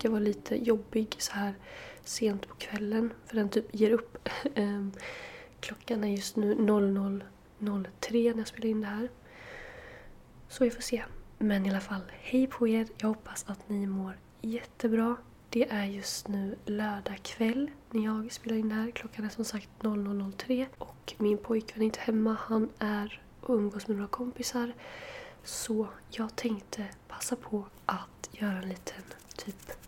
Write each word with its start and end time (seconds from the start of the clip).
Brukar 0.00 0.10
vara 0.10 0.20
lite 0.20 0.56
jobbig 0.56 1.16
så 1.18 1.32
här 1.32 1.54
sent 2.04 2.48
på 2.48 2.54
kvällen. 2.54 3.12
För 3.26 3.36
den 3.36 3.48
typ 3.48 3.74
ger 3.74 3.90
upp. 3.90 4.28
Ehm, 4.54 4.92
klockan 5.60 6.04
är 6.04 6.08
just 6.08 6.36
nu 6.36 6.54
00.03 6.54 8.30
när 8.32 8.38
jag 8.38 8.46
spelar 8.46 8.66
in 8.66 8.80
det 8.80 8.86
här. 8.86 9.08
Så 10.48 10.64
vi 10.64 10.70
får 10.70 10.82
se. 10.82 11.04
Men 11.38 11.66
i 11.66 11.70
alla 11.70 11.80
fall, 11.80 12.02
hej 12.20 12.46
på 12.46 12.68
er. 12.68 12.86
Jag 12.98 13.08
hoppas 13.08 13.44
att 13.48 13.68
ni 13.68 13.86
mår 13.86 14.18
jättebra. 14.40 15.16
Det 15.50 15.70
är 15.70 15.84
just 15.84 16.28
nu 16.28 16.56
lördag 16.64 17.18
kväll 17.22 17.70
när 17.90 18.04
jag 18.04 18.32
spelar 18.32 18.56
in 18.56 18.68
det 18.68 18.74
här. 18.74 18.90
Klockan 18.90 19.24
är 19.24 19.28
som 19.28 19.44
sagt 19.44 19.68
00.03 19.80 20.66
och 20.78 21.14
min 21.18 21.38
pojkvän 21.38 21.82
är 21.82 21.86
inte 21.86 22.00
hemma. 22.00 22.36
Han 22.40 22.68
är 22.78 23.22
och 23.40 23.54
umgås 23.54 23.88
med 23.88 23.96
några 23.96 24.08
kompisar. 24.08 24.72
Så 25.44 25.88
jag 26.10 26.36
tänkte 26.36 26.86
passa 27.08 27.36
på 27.36 27.64
att 27.86 28.28
göra 28.32 28.58
en 28.58 28.68
liten 28.68 29.02
typ 29.36 29.79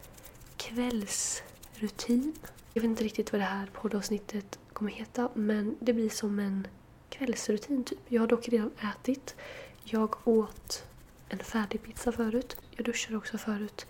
kvällsrutin. 0.74 2.32
Jag 2.72 2.82
vet 2.82 2.88
inte 2.88 3.04
riktigt 3.04 3.32
vad 3.32 3.40
det 3.40 3.44
här 3.44 3.70
poddavsnittet 3.72 4.58
kommer 4.72 4.90
heta 4.90 5.28
men 5.34 5.76
det 5.80 5.92
blir 5.92 6.08
som 6.08 6.38
en 6.38 6.66
kvällsrutin 7.08 7.84
typ. 7.84 7.98
Jag 8.08 8.22
har 8.22 8.26
dock 8.26 8.48
redan 8.48 8.70
ätit. 8.94 9.36
Jag 9.84 10.28
åt 10.28 10.84
en 11.28 11.38
färdig 11.38 11.82
pizza 11.82 12.12
förut. 12.12 12.56
Jag 12.70 12.84
duschade 12.84 13.16
också 13.16 13.38
förut. 13.38 13.86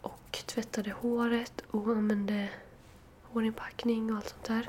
Och 0.00 0.38
tvättade 0.46 0.90
håret 0.90 1.64
och 1.70 1.88
använde 1.88 2.48
hårinpackning 3.22 4.10
och 4.10 4.16
allt 4.16 4.28
sånt 4.28 4.44
där. 4.44 4.68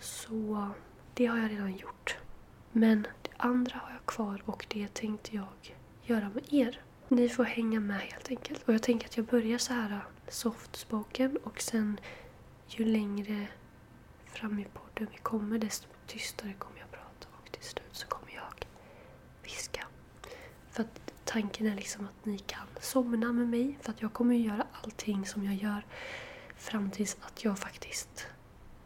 Så 0.00 0.68
det 1.14 1.26
har 1.26 1.38
jag 1.38 1.50
redan 1.50 1.76
gjort. 1.76 2.16
Men 2.72 3.02
det 3.22 3.30
andra 3.36 3.78
har 3.78 3.90
jag 3.90 4.06
kvar 4.06 4.42
och 4.44 4.66
det 4.68 4.94
tänkte 4.94 5.36
jag 5.36 5.74
göra 6.02 6.30
med 6.34 6.52
er. 6.52 6.80
Ni 7.08 7.28
får 7.28 7.44
hänga 7.44 7.80
med 7.80 8.00
helt 8.00 8.30
enkelt. 8.30 8.62
Och 8.68 8.74
jag 8.74 8.82
tänker 8.82 9.06
att 9.06 9.16
jag 9.16 9.26
börjar 9.26 9.58
så 9.58 9.72
här 9.72 10.00
soft-spoken 10.28 11.36
och 11.44 11.60
sen 11.60 12.00
ju 12.66 12.84
längre 12.84 13.46
fram 14.26 14.58
i 14.58 14.64
podden 14.64 15.08
vi 15.12 15.18
kommer 15.18 15.58
desto 15.58 15.88
tystare 16.06 16.52
kommer 16.52 16.78
jag 16.78 16.90
prata 16.90 17.28
och 17.42 17.52
till 17.52 17.62
slut 17.62 17.88
så 17.92 18.06
kommer 18.06 18.32
jag 18.32 18.66
viska. 19.42 19.86
För 20.70 20.82
att 20.82 21.12
tanken 21.24 21.66
är 21.66 21.76
liksom 21.76 22.04
att 22.04 22.24
ni 22.24 22.38
kan 22.38 22.66
somna 22.80 23.32
med 23.32 23.48
mig 23.48 23.78
för 23.82 23.90
att 23.92 24.02
jag 24.02 24.12
kommer 24.12 24.34
ju 24.34 24.40
göra 24.40 24.66
allting 24.82 25.26
som 25.26 25.44
jag 25.44 25.54
gör 25.54 25.86
fram 26.56 26.90
tills 26.90 27.16
att 27.20 27.44
jag 27.44 27.58
faktiskt 27.58 28.26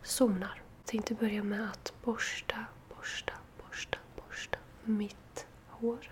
somnar. 0.03 0.63
Jag 0.79 0.87
tänkte 0.87 1.15
börja 1.15 1.43
med 1.43 1.71
att 1.71 1.93
borsta, 2.05 2.65
borsta, 2.97 3.33
borsta, 3.59 3.99
borsta 4.17 4.59
mitt 4.85 5.47
hår. 5.69 6.11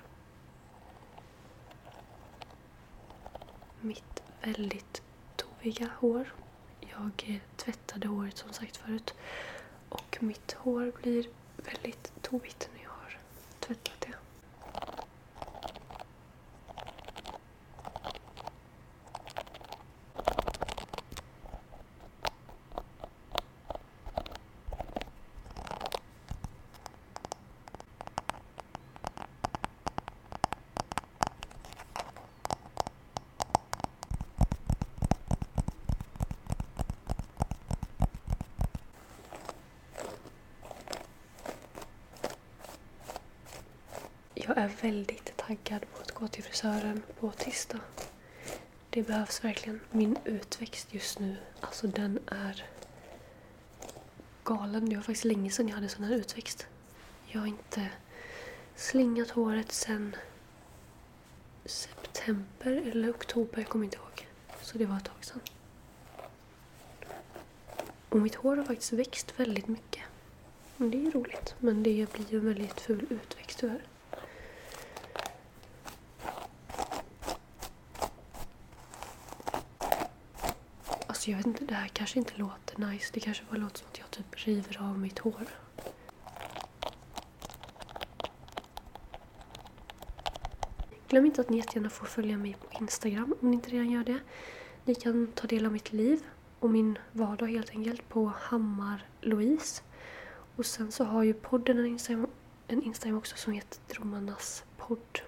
Mitt 3.81 4.23
väldigt 4.43 5.03
toviga 5.67 5.89
hår. 5.99 6.33
Jag 6.81 7.25
eh, 7.27 7.37
tvättade 7.57 8.09
håret 8.09 8.39
som 8.39 8.53
sagt 8.53 8.77
förut. 8.77 9.15
Och 9.89 10.19
mitt 10.21 10.53
hår 10.53 10.93
blir 11.03 11.27
väldigt 11.57 12.13
tovigt 12.23 12.69
när 12.75 12.83
jag 12.83 12.91
har 12.91 13.19
tvättat 13.61 14.01
det. 14.01 14.16
Jag 44.57 44.65
är 44.65 44.73
väldigt 44.83 45.37
taggad 45.37 45.81
på 45.95 46.03
att 46.03 46.13
gå 46.13 46.29
till 46.29 46.45
frisören 46.45 47.03
på 47.21 47.31
tisdag. 47.31 47.81
Det 48.91 49.03
behövs 49.03 49.45
verkligen. 49.45 49.81
Min 49.91 50.19
utväxt 50.25 50.95
just 50.95 51.19
nu, 51.19 51.37
alltså 51.61 51.87
den 51.87 52.19
är 52.27 52.65
galen. 54.45 54.89
Det 54.89 54.97
var 54.97 55.03
faktiskt 55.03 55.25
länge 55.25 55.51
sedan 55.51 55.69
jag 55.69 55.75
hade 55.75 55.89
sån 55.89 56.05
här 56.05 56.15
utväxt. 56.15 56.67
Jag 57.27 57.41
har 57.41 57.47
inte 57.47 57.89
slingat 58.75 59.31
håret 59.31 59.73
sedan 59.73 60.17
september 61.65 62.73
eller 62.73 63.11
oktober, 63.11 63.59
jag 63.59 63.69
kommer 63.69 63.85
inte 63.85 63.97
ihåg. 63.97 64.29
Så 64.63 64.79
det 64.79 64.87
var 64.87 64.97
ett 64.97 65.05
tag 65.05 65.25
sedan. 65.25 65.41
Och 68.09 68.19
mitt 68.19 68.35
hår 68.35 68.57
har 68.57 68.65
faktiskt 68.65 68.93
växt 68.93 69.41
väldigt 69.41 69.69
mycket. 69.69 70.03
Det 70.77 71.07
är 71.07 71.11
roligt, 71.11 71.55
men 71.59 71.83
det 71.83 72.13
blir 72.13 72.27
ju 72.31 72.39
en 72.39 72.47
väldigt 72.47 72.81
ful 72.81 73.07
utväxt 73.11 73.59
tyvärr. 73.59 73.83
Alltså 81.27 81.33
jag 81.33 81.39
vet 81.39 81.47
inte, 81.47 81.65
det 81.65 81.75
här 81.75 81.89
kanske 81.89 82.19
inte 82.19 82.33
låter 82.37 82.91
nice. 82.91 83.11
Det 83.13 83.21
kanske 83.21 83.45
bara 83.51 83.57
låter 83.57 83.79
som 83.79 83.89
att 83.89 83.99
jag 83.99 84.11
typ 84.11 84.47
river 84.47 84.83
av 84.83 84.99
mitt 84.99 85.19
hår. 85.19 85.49
Glöm 91.09 91.27
inte 91.27 91.41
att 91.41 91.51
ni 91.51 91.57
jättegärna 91.57 91.91
får 91.91 92.07
följa 92.07 92.39
mig 92.39 92.57
på 92.61 92.83
Instagram 92.83 93.35
om 93.41 93.51
ni 93.51 93.57
inte 93.57 93.71
redan 93.71 93.91
gör 93.91 94.05
det. 94.05 94.19
Ni 94.85 94.95
kan 94.95 95.27
ta 95.35 95.47
del 95.47 95.67
av 95.67 95.73
mitt 95.73 95.93
liv 95.93 96.21
och 96.61 96.71
min 96.71 96.99
vardag 97.13 97.47
helt 97.47 97.71
enkelt 97.71 98.09
på 98.09 98.33
Hammar 98.41 99.07
Louise. 99.21 99.83
Och 100.57 100.67
sen 100.67 100.93
så 100.93 101.05
har 101.05 101.23
ju 101.23 101.35
podden 101.35 101.79
en 101.79 101.87
Instagram, 101.87 102.27
en 102.69 102.83
Instagram 102.83 103.19
också 103.19 103.37
som 103.37 103.53
heter 103.53 103.95
Drömmarnas 103.95 104.65
podd. 104.77 105.21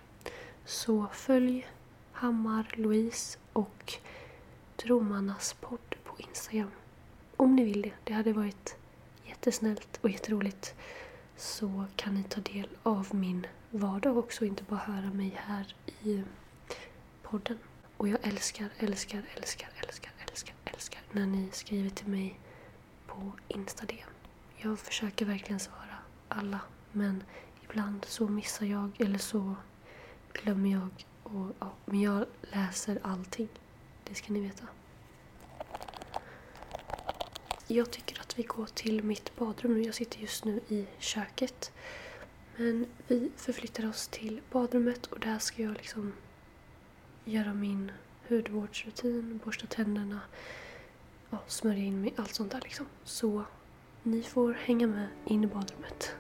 Så 0.64 1.06
följ 1.12 1.66
Hammar 2.12 2.74
Louise 2.76 3.38
och 3.52 3.98
Romarnas 4.86 5.56
podd 5.60 5.94
på 6.04 6.14
Instagram. 6.18 6.70
Om 7.36 7.56
ni 7.56 7.64
vill 7.64 7.82
det. 7.82 7.92
Det 8.04 8.12
hade 8.12 8.32
varit 8.32 8.76
jättesnällt 9.24 9.98
och 10.02 10.10
jätteroligt. 10.10 10.74
Så 11.36 11.84
kan 11.96 12.14
ni 12.14 12.22
ta 12.22 12.40
del 12.40 12.68
av 12.82 13.14
min 13.14 13.46
vardag 13.70 14.18
också 14.18 14.40
och 14.40 14.48
inte 14.48 14.62
bara 14.62 14.78
höra 14.78 15.10
mig 15.10 15.34
här 15.36 15.74
i 16.02 16.14
eh, 16.14 16.24
podden. 17.22 17.58
Och 17.96 18.08
jag 18.08 18.18
älskar, 18.22 18.68
älskar, 18.78 19.22
älskar, 19.36 19.68
älskar, 19.86 20.12
älskar, 20.28 20.54
älskar 20.64 21.00
när 21.12 21.26
ni 21.26 21.48
skriver 21.52 21.90
till 21.90 22.08
mig 22.08 22.40
på 23.06 23.32
Instagram. 23.48 24.10
Jag 24.56 24.78
försöker 24.78 25.24
verkligen 25.26 25.60
svara 25.60 25.98
alla 26.28 26.60
men 26.92 27.24
ibland 27.64 28.04
så 28.04 28.28
missar 28.28 28.66
jag 28.66 28.90
eller 28.98 29.18
så 29.18 29.54
glömmer 30.32 30.70
jag. 30.70 30.88
Och, 31.22 31.52
ja, 31.58 31.72
men 31.84 32.00
jag 32.00 32.26
läser 32.42 32.98
allting. 33.02 33.48
Det 34.08 34.14
ska 34.14 34.32
ni 34.32 34.40
veta. 34.40 34.64
Jag 37.66 37.90
tycker 37.90 38.20
att 38.20 38.38
vi 38.38 38.42
går 38.42 38.66
till 38.66 39.02
mitt 39.04 39.36
badrum 39.36 39.74
nu. 39.74 39.82
Jag 39.82 39.94
sitter 39.94 40.18
just 40.20 40.44
nu 40.44 40.60
i 40.68 40.86
köket. 40.98 41.72
Men 42.56 42.86
vi 43.06 43.30
förflyttar 43.36 43.88
oss 43.88 44.08
till 44.08 44.40
badrummet 44.52 45.06
och 45.06 45.20
där 45.20 45.38
ska 45.38 45.62
jag 45.62 45.72
liksom 45.72 46.12
göra 47.24 47.54
min 47.54 47.92
hudvårdsrutin, 48.28 49.40
borsta 49.44 49.66
tänderna 49.66 50.20
ja, 51.30 51.38
smörja 51.46 51.84
in 51.84 52.00
mig, 52.00 52.14
allt 52.16 52.34
sånt 52.34 52.52
där 52.52 52.60
liksom. 52.60 52.86
Så 53.04 53.42
ni 54.02 54.22
får 54.22 54.52
hänga 54.52 54.86
med 54.86 55.08
in 55.26 55.44
i 55.44 55.46
badrummet. 55.46 56.14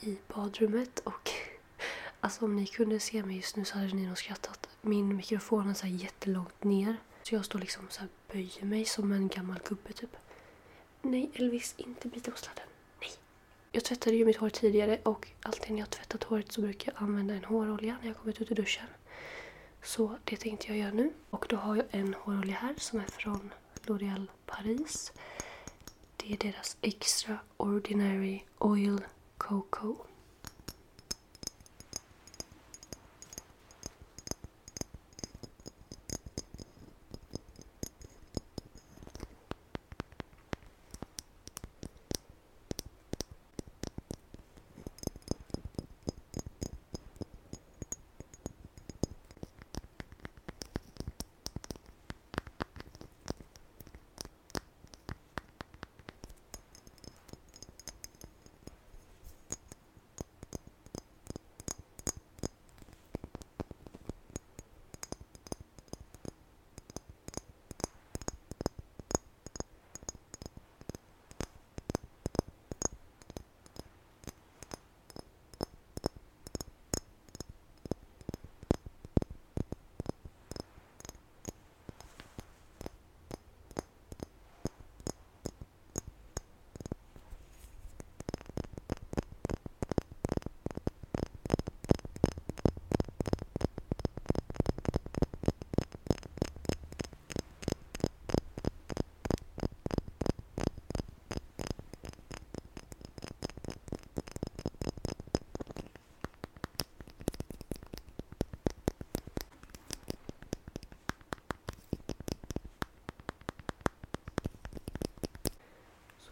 I 0.00 0.18
badrummet 0.34 0.98
och 0.98 1.30
alltså 2.20 2.44
om 2.44 2.56
ni 2.56 2.66
kunde 2.66 3.00
se 3.00 3.22
mig 3.22 3.36
just 3.36 3.56
nu 3.56 3.64
så 3.64 3.78
hade 3.78 3.94
ni 3.94 4.06
nog 4.06 4.18
skrattat. 4.18 4.68
Min 4.82 5.16
mikrofon 5.16 5.70
är 5.70 5.74
så 5.74 5.86
här 5.86 5.94
jättelångt 5.94 6.64
ner. 6.64 6.96
Så 7.22 7.34
jag 7.34 7.44
står 7.44 7.58
liksom 7.58 7.86
så 7.90 8.00
här 8.00 8.08
böjer 8.32 8.64
mig 8.64 8.84
som 8.84 9.12
en 9.12 9.28
gammal 9.28 9.58
gubbe 9.68 9.92
typ. 9.92 10.16
Nej 11.02 11.30
Elvis, 11.34 11.74
inte 11.76 12.08
bita 12.08 12.30
på 12.30 12.36
sladden. 12.36 12.64
Nej. 13.00 13.10
Jag 13.72 13.84
tvättade 13.84 14.16
ju 14.16 14.24
mitt 14.24 14.36
hår 14.36 14.50
tidigare 14.50 15.00
och 15.02 15.28
alltid 15.42 15.70
när 15.70 15.78
jag 15.78 15.90
tvättat 15.90 16.24
håret 16.24 16.52
så 16.52 16.60
brukar 16.60 16.92
jag 16.92 17.02
använda 17.02 17.34
en 17.34 17.44
hårolja 17.44 17.96
när 18.00 18.08
jag 18.08 18.16
kommit 18.16 18.40
ut 18.40 18.50
ur 18.50 18.54
duschen. 18.54 18.86
Så 19.82 20.18
det 20.24 20.36
tänkte 20.36 20.66
jag 20.68 20.78
göra 20.78 20.92
nu. 20.92 21.12
Och 21.30 21.46
då 21.48 21.56
har 21.56 21.76
jag 21.76 21.86
en 21.90 22.14
hårolja 22.14 22.54
här 22.54 22.74
som 22.78 22.98
är 22.98 23.04
från 23.04 23.52
L'Oréal 23.84 24.26
Paris. 24.46 25.12
Det 26.16 26.32
är 26.32 26.36
deras 26.36 26.76
Extra 26.80 27.38
Ordinary 27.56 28.42
Oil 28.58 29.00
Cocoa. 29.38 30.15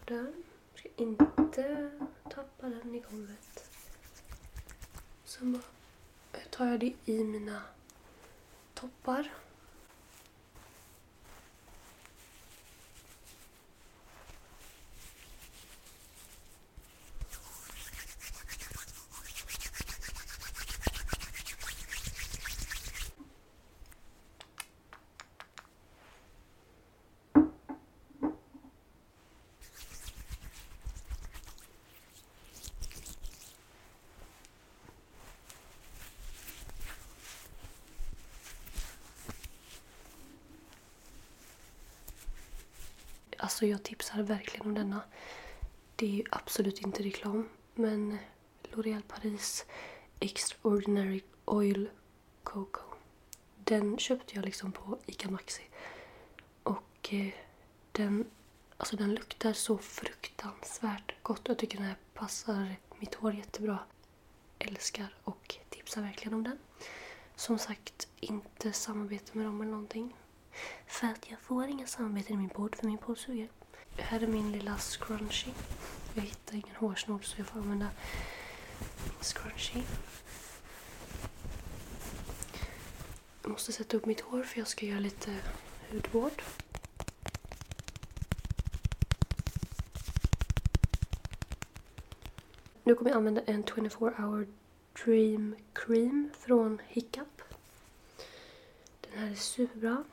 Jag 0.06 0.26
Ska 0.74 0.88
inte 0.96 1.90
tappa 2.30 2.68
den 2.68 2.94
i 2.94 3.00
golvet. 3.10 3.70
Sen 5.24 5.52
bara 5.52 5.62
tar 6.50 6.66
jag 6.66 6.80
det 6.80 6.94
i 7.04 7.24
mina 7.24 7.62
toppar. 8.74 9.32
Alltså 43.44 43.66
jag 43.66 43.82
tipsar 43.82 44.22
verkligen 44.22 44.66
om 44.66 44.74
denna. 44.74 45.00
Det 45.96 46.06
är 46.06 46.10
ju 46.10 46.24
absolut 46.30 46.80
inte 46.80 47.02
reklam. 47.02 47.48
Men 47.74 48.18
L'Oréal 48.62 49.02
Paris 49.02 49.66
Extraordinary 50.20 51.22
Oil 51.44 51.90
Cocoa. 52.42 52.94
Den 53.64 53.98
köpte 53.98 54.34
jag 54.34 54.44
liksom 54.44 54.72
på 54.72 54.98
ICA 55.06 55.30
Maxi. 55.30 55.62
Och 56.62 57.08
eh, 57.10 57.34
den, 57.92 58.30
alltså 58.76 58.96
den 58.96 59.14
luktar 59.14 59.52
så 59.52 59.78
fruktansvärt 59.78 61.14
gott. 61.22 61.42
Jag 61.44 61.58
tycker 61.58 61.78
den 61.78 61.86
här 61.86 61.96
passar 62.14 62.76
mitt 62.98 63.14
hår 63.14 63.34
jättebra. 63.34 63.78
Älskar 64.58 65.14
och 65.24 65.56
tipsar 65.68 66.02
verkligen 66.02 66.34
om 66.34 66.44
den. 66.44 66.58
Som 67.36 67.58
sagt, 67.58 68.08
inte 68.20 68.72
samarbete 68.72 69.30
med 69.38 69.46
dem 69.46 69.60
eller 69.60 69.70
någonting. 69.70 70.14
För 70.86 71.06
att 71.06 71.30
jag 71.30 71.40
får 71.40 71.66
inga 71.66 71.86
samarbeten 71.86 72.34
i 72.34 72.36
min 72.36 72.48
podd, 72.48 72.74
för 72.74 72.86
min 72.86 72.98
podd 72.98 73.18
suger. 73.18 73.48
Här 73.98 74.22
är 74.22 74.26
min 74.26 74.52
lilla 74.52 74.78
scrunchie. 74.78 75.54
Jag 76.14 76.22
hittar 76.22 76.54
ingen 76.54 76.76
hårsnodd 76.76 77.24
så 77.24 77.34
jag 77.40 77.46
får 77.46 77.58
använda 77.60 77.88
min 79.04 79.22
scrunchie. 79.22 79.82
Jag 83.42 83.50
måste 83.50 83.72
sätta 83.72 83.96
upp 83.96 84.06
mitt 84.06 84.20
hår 84.20 84.42
för 84.42 84.58
jag 84.58 84.68
ska 84.68 84.86
göra 84.86 85.00
lite 85.00 85.36
hudvård. 85.90 86.42
Nu 92.84 92.94
kommer 92.94 93.10
jag 93.10 93.16
använda 93.16 93.40
en 93.40 93.64
24 93.64 94.14
hour 94.18 94.46
dream 95.04 95.56
cream 95.72 96.30
från 96.38 96.80
Hiccup. 96.88 97.42
Den 99.00 99.18
här 99.18 99.30
är 99.30 99.34
superbra. 99.34 100.04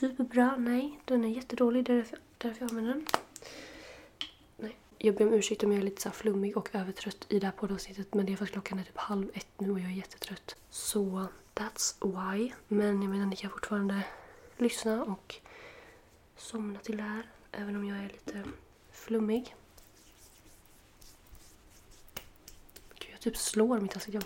Superbra. 0.00 0.56
Nej, 0.56 1.00
den 1.04 1.24
är 1.24 1.28
jättedålig. 1.28 1.84
Det 1.84 1.92
är 1.92 1.96
därför, 1.96 2.18
därför 2.38 2.60
jag 2.60 2.70
använder 2.70 2.94
den. 2.94 3.06
Nej. 4.56 4.76
Jag 4.98 5.14
ber 5.14 5.26
om 5.26 5.32
ursäkt 5.32 5.64
om 5.64 5.72
jag 5.72 5.78
är 5.78 5.84
lite 5.84 6.02
så 6.02 6.10
flummig 6.10 6.56
och 6.56 6.68
övertrött 6.72 7.26
i 7.28 7.38
det 7.38 7.46
här 7.46 7.52
poddavsnittet. 7.52 8.14
Men 8.14 8.26
det 8.26 8.32
är 8.32 8.36
för 8.36 8.44
att 8.44 8.50
klockan 8.50 8.78
är 8.78 8.84
typ 8.84 8.96
halv 8.96 9.30
ett 9.34 9.60
nu 9.60 9.70
och 9.70 9.80
jag 9.80 9.86
är 9.86 9.94
jättetrött. 9.94 10.56
Så 10.70 11.26
that's 11.54 11.94
why. 12.00 12.52
Men 12.68 13.02
jag 13.02 13.10
menar, 13.10 13.26
ni 13.26 13.36
kan 13.36 13.50
fortfarande 13.50 14.02
lyssna 14.58 15.04
och 15.04 15.34
somna 16.36 16.78
till 16.78 16.96
det 16.96 17.02
här. 17.02 17.30
Även 17.52 17.76
om 17.76 17.84
jag 17.84 17.98
är 17.98 18.08
lite 18.08 18.44
flummig. 18.92 19.56
Gud, 22.98 23.10
jag 23.12 23.20
typ 23.20 23.36
slår 23.36 23.80
mitt 23.80 23.94
ansikte. 23.94 24.20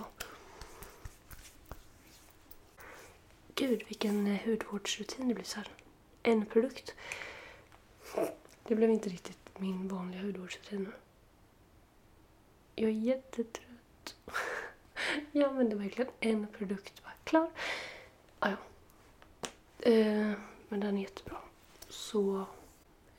Gud, 3.58 3.82
vilken 3.88 4.26
eh, 4.26 4.40
hudvårdsrutin 4.44 5.28
det 5.28 5.34
blir 5.34 5.44
så 5.44 5.56
här. 5.56 5.68
En 6.22 6.46
produkt. 6.46 6.94
Det 8.62 8.74
blev 8.74 8.90
inte 8.90 9.08
riktigt 9.08 9.58
min 9.58 9.88
vanliga 9.88 10.22
hudvårdsrutin. 10.22 10.92
Jag 12.74 12.88
är 12.90 12.94
jättetrött. 12.94 14.16
Jag 15.32 15.50
använde 15.50 15.76
verkligen 15.76 16.10
en 16.20 16.46
produkt. 16.46 17.02
Bara, 17.02 17.12
klar. 17.24 17.50
Ah, 18.38 18.50
ja. 18.50 18.56
Eh, 19.90 20.32
men 20.68 20.80
den 20.80 20.98
är 20.98 21.02
jättebra. 21.02 21.36
Så 21.88 22.44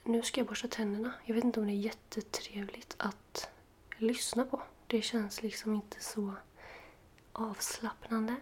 nu 0.03 0.21
ska 0.21 0.39
jag 0.39 0.47
borsta 0.47 0.67
tänderna. 0.67 1.13
Jag 1.25 1.35
vet 1.35 1.43
inte 1.43 1.59
om 1.59 1.67
det 1.67 1.73
är 1.73 1.75
jättetrevligt 1.75 2.95
att 2.97 3.49
lyssna 3.97 4.45
på. 4.45 4.61
Det 4.87 5.01
känns 5.01 5.43
liksom 5.43 5.75
inte 5.75 6.03
så 6.03 6.33
avslappnande. 7.31 8.35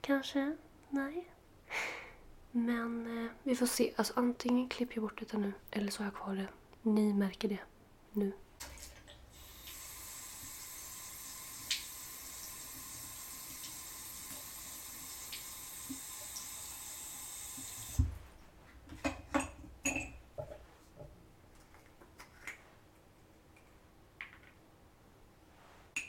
Kanske 0.00 0.56
nej. 0.92 1.28
Men 2.50 3.24
eh, 3.24 3.30
vi 3.42 3.56
får 3.56 3.66
se. 3.66 3.92
Alltså, 3.96 4.12
antingen 4.16 4.68
klipper 4.68 4.94
jag 4.94 5.02
bort 5.02 5.18
detta 5.20 5.38
nu 5.38 5.52
eller 5.70 5.90
så 5.90 6.02
har 6.02 6.06
jag 6.06 6.14
kvar 6.14 6.34
det. 6.34 6.48
Ni 6.82 7.12
märker 7.12 7.48
det 7.48 7.58
nu. 8.12 8.32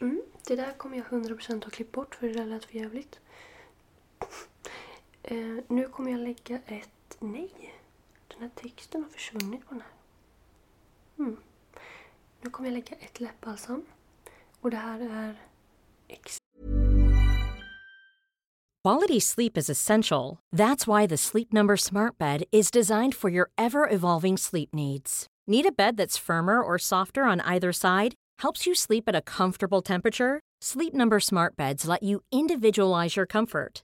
Mm, 0.02 0.22
det 0.48 0.56
där 0.56 0.74
kommer 0.74 0.98
jag 0.98 1.06
100% 1.06 1.68
att 1.68 1.74
klippa 1.74 2.02
bort 2.02 2.16
för 2.16 2.28
det 2.28 2.34
där 2.34 2.46
lät 2.46 2.66
för 2.66 2.76
jävligt. 2.76 3.20
Eh, 5.24 5.58
nu 5.68 5.88
kommer 5.88 6.12
jag 6.12 6.20
lägga 6.20 6.60
ett... 6.66 7.18
Nej! 7.20 7.74
Den 8.28 8.42
här 8.42 8.50
texten 8.56 9.04
har 9.04 9.10
försvunnit 9.10 9.66
på 9.68 9.74
den 9.74 9.82
här. 9.82 9.92
Mm. 11.20 11.38
Nu 12.42 12.50
kommer 12.50 12.70
jag 12.70 12.74
lägga 12.74 12.96
ett 12.96 13.20
läppbalsam. 13.20 13.86
Och 14.62 14.72
det 14.72 14.78
här 14.78 15.00
är... 15.00 15.36
Ex 16.08 16.38
Quality 18.84 19.20
sleep 19.20 19.58
is 19.58 19.70
essential. 19.70 20.40
That's 20.56 20.88
why 20.88 21.08
the 21.08 21.18
Sleep 21.18 21.54
Number 21.54 21.78
Smart 21.78 22.18
Bed 22.18 22.44
is 22.52 22.72
designed 22.72 23.16
for 23.16 23.30
your 23.30 23.50
ever 23.58 23.88
evolving 23.90 24.38
sleep 24.38 24.70
needs. 24.74 25.26
Need 25.48 25.66
a 25.66 25.72
bed 25.72 25.96
that's 25.98 26.18
firmer 26.18 26.62
or 26.62 26.78
softer 26.78 27.24
on 27.24 27.40
either 27.42 27.72
side? 27.72 28.14
Helps 28.40 28.68
you 28.68 28.76
sleep 28.76 29.04
at 29.08 29.16
a 29.16 29.22
comfortable 29.22 29.82
temperature? 29.82 30.42
Sleep 30.62 30.94
Number 30.94 31.22
Smart 31.22 31.56
Beds 31.56 31.88
let 31.88 32.04
you 32.04 32.24
individualize 32.32 33.16
your 33.16 33.26
comfort 33.26 33.84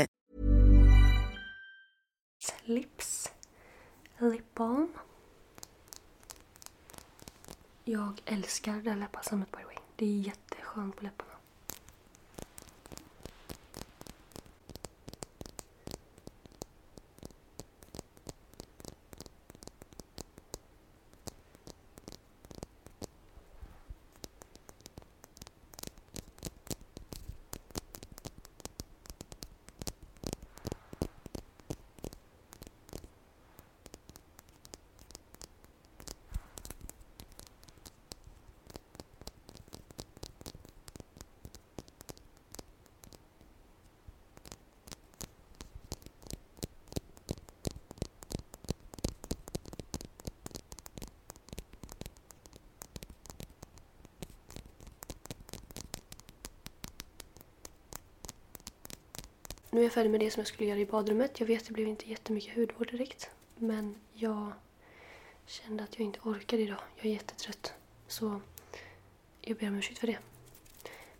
Lips. 2.63 3.31
Lip 4.17 4.55
balm. 4.55 4.93
Jag 7.83 8.21
älskar 8.25 8.73
den 8.73 8.87
här 8.87 8.95
läppbalsamet 8.95 9.51
by 9.51 9.57
the 9.57 9.65
way. 9.65 9.75
Det 9.95 10.05
är 10.05 10.19
jätteskönt 10.19 10.95
på 10.95 11.03
läpparna. 11.03 11.30
Nu 59.73 59.79
är 59.79 59.83
jag 59.83 59.93
färdig 59.93 60.11
med 60.11 60.19
det 60.19 60.31
som 60.31 60.39
jag 60.39 60.47
skulle 60.47 60.69
göra 60.69 60.79
i 60.79 60.85
badrummet. 60.85 61.39
Jag 61.39 61.47
vet, 61.47 61.65
det 61.65 61.73
blev 61.73 61.87
inte 61.87 62.09
jättemycket 62.09 62.55
hudvård 62.55 62.91
direkt. 62.91 63.29
Men 63.55 63.95
jag 64.13 64.51
kände 65.45 65.83
att 65.83 65.99
jag 65.99 66.05
inte 66.05 66.19
orkade 66.23 66.61
idag. 66.61 66.79
Jag 66.95 67.05
är 67.05 67.09
jättetrött. 67.09 67.73
Så 68.07 68.41
jag 69.41 69.57
ber 69.57 69.67
om 69.67 69.75
ursäkt 69.75 69.99
för 69.99 70.07
det. 70.07 70.19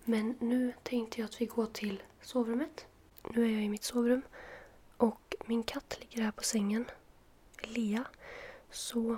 Men 0.03 0.35
nu 0.39 0.73
tänkte 0.83 1.21
jag 1.21 1.25
att 1.25 1.41
vi 1.41 1.45
går 1.45 1.65
till 1.65 2.03
sovrummet. 2.21 2.85
Nu 3.29 3.45
är 3.45 3.49
jag 3.49 3.63
i 3.63 3.69
mitt 3.69 3.83
sovrum. 3.83 4.21
Och 4.97 5.35
min 5.45 5.63
katt 5.63 5.97
ligger 5.99 6.23
här 6.23 6.31
på 6.31 6.43
sängen. 6.43 6.85
Lea. 7.61 8.05
Så... 8.71 9.17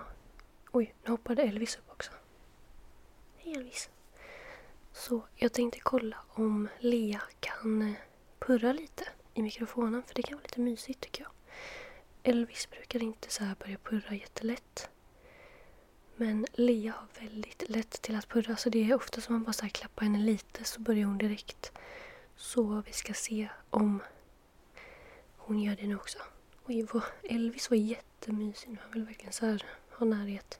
Oj, 0.72 0.94
nu 1.04 1.12
hoppade 1.12 1.44
Elvis 1.44 1.78
upp 1.78 1.92
också. 1.92 2.12
Hej 3.38 3.54
Elvis. 3.54 3.90
Så 4.92 5.22
jag 5.36 5.54
tänkte 5.54 5.80
kolla 5.80 6.18
om 6.34 6.70
Lea 6.80 7.22
kan 7.40 7.96
purra 8.40 8.74
lite 8.74 9.08
i 9.34 9.42
mikrofonen 9.42 10.04
för 10.04 10.16
det 10.16 10.22
kan 10.22 10.38
vara 10.38 10.44
lite 10.44 10.60
mysigt 10.60 11.02
tycker 11.02 11.24
jag. 11.24 11.32
Elvis 12.24 12.70
brukar 12.70 13.04
inte 13.04 13.32
så 13.32 13.44
här 13.44 13.56
börja 13.60 13.78
purra 13.78 14.16
jättelätt. 14.16 14.90
Men 16.16 16.46
Lea 16.54 16.92
har 16.92 17.22
väldigt 17.22 17.70
lätt 17.70 18.02
till 18.02 18.16
att 18.16 18.28
purra 18.28 18.56
så 18.56 18.70
det 18.70 18.90
är 18.92 18.96
ofta 18.96 19.22
som 19.22 19.36
man 19.36 19.44
bara 19.44 19.54
så 19.54 19.62
här 19.62 19.70
klappar 19.70 20.04
henne 20.04 20.20
lite 20.20 20.64
så 20.64 20.80
börjar 20.80 21.06
hon 21.06 21.18
direkt. 21.18 21.72
Så 22.36 22.84
vi 22.86 22.92
ska 22.92 23.14
se 23.14 23.50
om 23.70 24.02
hon 25.38 25.60
gör 25.60 25.76
det 25.76 25.88
nu 25.88 25.96
också. 25.96 26.18
Oj, 26.66 26.88
vad 26.94 27.04
Elvis 27.24 27.70
var 27.70 27.78
jättemysig 27.78 28.70
nu. 28.70 28.78
Han 28.82 28.92
vill 28.92 29.04
verkligen 29.06 29.34
så 29.34 29.46
här 29.46 29.66
ha 29.92 30.06
närhet. 30.06 30.60